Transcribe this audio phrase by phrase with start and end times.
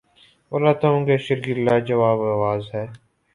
[0.51, 2.85] وہ لتا منگیشکر کی لا جواب آواز ہے۔